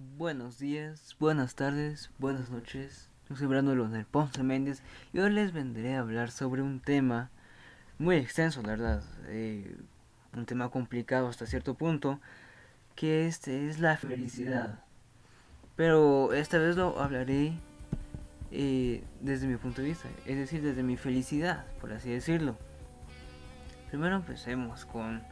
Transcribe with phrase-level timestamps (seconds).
[0.00, 3.10] Buenos días, buenas tardes, buenas noches.
[3.28, 4.80] Yo soy Brando Leonel Ponce Méndez
[5.12, 7.30] y hoy les vendré a hablar sobre un tema
[7.98, 9.02] muy extenso, la verdad.
[9.26, 9.76] Eh,
[10.36, 12.20] un tema complicado hasta cierto punto,
[12.94, 14.84] que este es la felicidad.
[15.74, 17.54] Pero esta vez lo hablaré
[18.52, 22.56] eh, desde mi punto de vista, es decir, desde mi felicidad, por así decirlo.
[23.88, 25.24] Primero empecemos con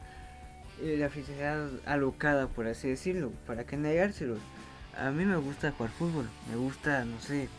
[0.81, 4.37] eh, la felicidad alocada, por así decirlo, para que negárselo.
[4.97, 7.49] A mí me gusta jugar fútbol, me gusta, no sé,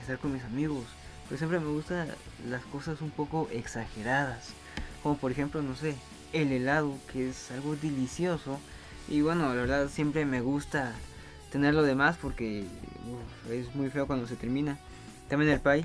[0.00, 0.84] estar con mis amigos,
[1.28, 2.08] pero siempre me gustan
[2.48, 4.50] las cosas un poco exageradas,
[5.02, 5.96] como por ejemplo, no sé,
[6.32, 8.58] el helado, que es algo delicioso,
[9.08, 10.92] y bueno, la verdad siempre me gusta
[11.52, 12.64] tener lo demás porque
[13.50, 14.78] es muy feo cuando se termina.
[15.28, 15.84] También el pie,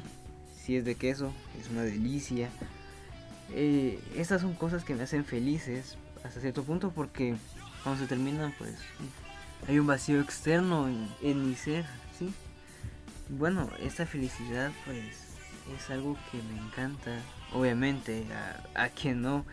[0.55, 2.49] si es de queso, es una delicia.
[3.53, 7.35] Eh, estas son cosas que me hacen felices hasta cierto punto porque
[7.83, 8.75] cuando se terminan pues
[9.67, 10.89] hay un vacío externo
[11.21, 11.85] en, mi ser,
[12.17, 12.33] ¿sí?
[13.29, 14.97] Bueno, esta felicidad pues
[15.75, 17.11] es algo que me encanta,
[17.53, 19.45] obviamente, a, a quien no,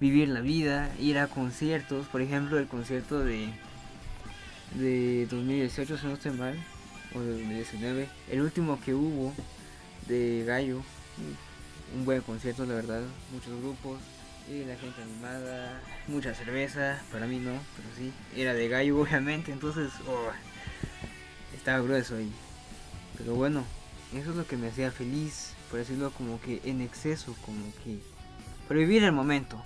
[0.00, 3.48] vivir la vida, ir a conciertos, por ejemplo el concierto de,
[4.74, 6.56] de 2018 si no estoy mal,
[7.14, 9.32] o de 2019, el último que hubo
[10.06, 10.82] de Gallo,
[11.96, 13.98] un buen concierto la verdad, muchos grupos,
[14.48, 19.52] y la gente animada, mucha cerveza, para mí no, pero sí, era de gallo obviamente,
[19.52, 20.30] entonces oh,
[21.54, 22.30] estaba grueso ahí.
[23.18, 23.64] Pero bueno,
[24.14, 27.98] eso es lo que me hacía feliz, por decirlo como que en exceso, como que
[28.68, 29.62] por vivir el momento,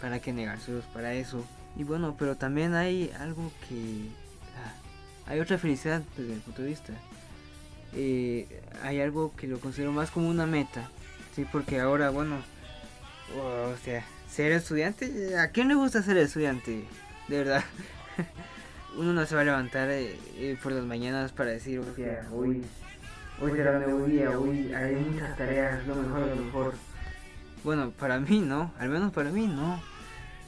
[0.00, 1.44] para que negárselos para eso.
[1.76, 4.08] Y bueno, pero también hay algo que...
[4.56, 4.72] Ah,
[5.30, 6.92] hay otra felicidad desde el punto de vista.
[7.94, 10.90] Eh, hay algo que lo considero más como una meta,
[11.34, 12.36] sí, porque ahora, bueno,
[13.34, 16.84] o sea, ser estudiante, ¿a quién le gusta ser estudiante?
[17.28, 17.64] De verdad.
[18.96, 22.26] Uno no se va a levantar eh, eh, por las mañanas para decir, o sea,
[22.32, 22.62] hoy,
[23.40, 26.74] hoy será un nuevo día, hoy hay muchas tareas, lo mejor, lo mejor.
[27.62, 29.82] Bueno, para mí no, al menos para mí no.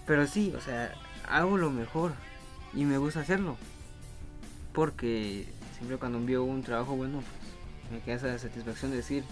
[0.07, 0.95] Pero sí, o sea,
[1.29, 2.13] hago lo mejor
[2.73, 3.57] y me gusta hacerlo.
[4.73, 5.47] Porque
[5.77, 7.23] siempre cuando envío un trabajo bueno,
[7.83, 9.25] pues me queda esa satisfacción de decir,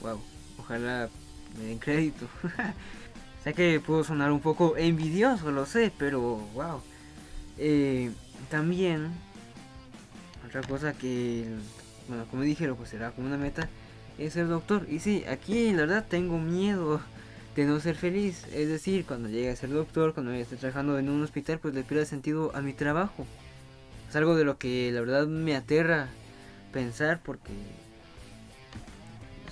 [0.00, 0.20] wow,
[0.58, 1.08] ojalá
[1.58, 2.28] me den crédito.
[3.44, 6.20] sé que puedo sonar un poco envidioso, lo sé, pero
[6.54, 6.80] wow.
[7.58, 8.10] Eh,
[8.50, 9.10] también,
[10.46, 11.46] otra cosa que,
[12.08, 13.68] bueno, como dije, lo será como una meta,
[14.18, 14.86] es ser doctor.
[14.90, 17.00] Y sí, aquí la verdad tengo miedo
[17.56, 18.44] de no ser feliz.
[18.52, 21.82] Es decir, cuando llegue a ser doctor, cuando esté trabajando en un hospital, pues le
[21.82, 23.26] pierda sentido a mi trabajo.
[24.08, 26.08] Es algo de lo que la verdad me aterra
[26.72, 27.52] pensar porque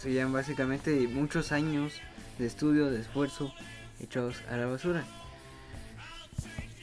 [0.03, 1.95] serían básicamente muchos años
[2.39, 3.55] de estudio, de esfuerzo
[4.01, 5.05] hechos a la basura.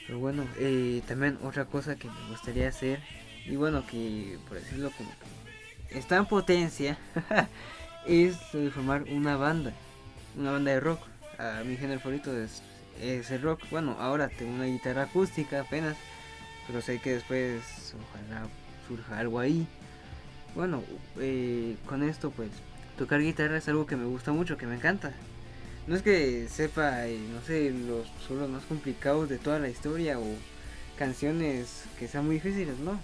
[0.08, 3.02] Pero bueno, eh, también otra cosa que me gustaría hacer,
[3.46, 5.10] y bueno, que por decirlo como
[5.90, 6.98] que está en potencia,
[8.08, 8.38] es
[8.74, 9.74] formar una banda,
[10.38, 11.02] una banda de rock.
[11.38, 12.62] A mi género favorito es,
[13.02, 13.62] es el rock.
[13.70, 15.98] Bueno, ahora tengo una guitarra acústica apenas,
[16.68, 18.48] pero sé que después ojalá
[18.88, 19.68] surja algo ahí.
[20.56, 20.84] Bueno,
[21.20, 22.50] eh, con esto pues
[23.00, 25.14] tocar guitarra es algo que me gusta mucho, que me encanta.
[25.88, 30.20] No es que sepa, eh, no sé, los solos más complicados de toda la historia
[30.20, 30.26] o
[30.98, 33.00] canciones que sean muy difíciles, no.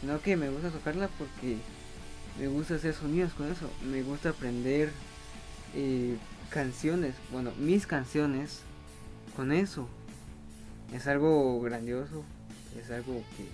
[0.00, 1.56] Sino que me gusta tocarla porque
[2.38, 3.68] me gusta hacer sonidos con eso.
[3.84, 4.90] Me gusta aprender
[5.74, 6.16] eh,
[6.48, 8.60] canciones, bueno, mis canciones
[9.34, 9.88] con eso.
[10.94, 12.22] Es algo grandioso,
[12.80, 13.44] es algo que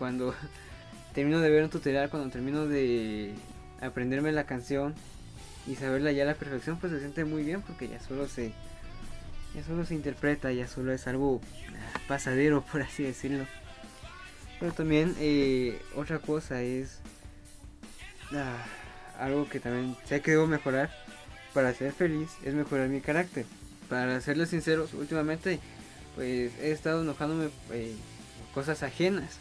[0.00, 0.34] cuando
[1.14, 3.32] termino de ver un tutorial, cuando termino de
[3.80, 4.94] aprenderme la canción
[5.66, 8.52] y saberla ya a la perfección, pues se siente muy bien porque ya solo se
[9.54, 11.40] ya solo se interpreta, ya solo es algo
[12.08, 13.46] pasadero, por así decirlo.
[14.60, 16.98] Pero también eh, otra cosa es
[18.32, 18.64] ah,
[19.18, 20.90] algo que también sé que debo mejorar
[21.54, 23.46] para ser feliz es mejorar mi carácter.
[23.88, 25.58] Para serles sinceros, últimamente
[26.14, 27.94] pues he estado enojándome eh,
[28.54, 29.38] cosas ajenas.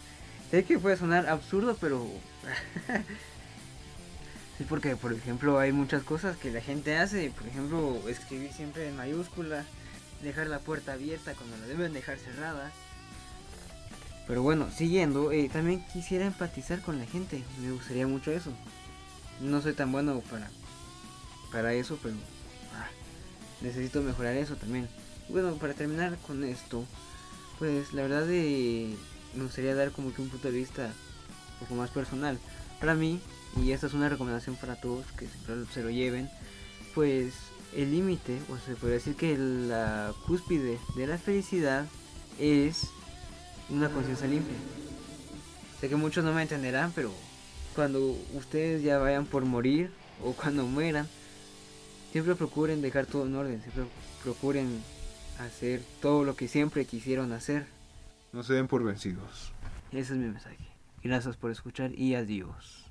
[0.51, 2.05] Sé que puede sonar absurdo, pero
[4.57, 8.87] sí porque por ejemplo hay muchas cosas que la gente hace, por ejemplo escribir siempre
[8.87, 9.65] en mayúscula,
[10.23, 12.71] dejar la puerta abierta cuando la deben dejar cerrada.
[14.27, 18.51] Pero bueno, siguiendo, eh, también quisiera empatizar con la gente, me gustaría mucho eso.
[19.39, 20.49] No soy tan bueno para
[21.51, 22.15] para eso, pero
[22.73, 22.89] ah,
[23.61, 24.89] necesito mejorar eso también.
[25.29, 26.85] Bueno, para terminar con esto,
[27.57, 28.95] pues la verdad de,
[29.33, 30.91] me gustaría dar como que un punto de vista
[31.53, 32.37] un poco más personal.
[32.79, 33.21] Para mí,
[33.55, 35.27] y esta es una recomendación para todos que
[35.73, 36.29] se lo lleven,
[36.93, 37.33] pues
[37.75, 41.85] el límite, o se puede decir que la cúspide de la felicidad
[42.39, 42.89] es
[43.69, 44.55] una conciencia limpia.
[45.79, 47.11] Sé que muchos no me entenderán, pero
[47.75, 49.91] cuando ustedes ya vayan por morir
[50.23, 51.07] o cuando mueran,
[52.11, 53.83] siempre procuren dejar todo en orden, siempre
[54.23, 54.81] procuren
[55.39, 57.67] hacer todo lo que siempre quisieron hacer.
[58.31, 59.51] No se den por vencidos.
[59.91, 60.57] Ese es mi mensaje.
[61.03, 62.84] Gracias por escuchar y adiós.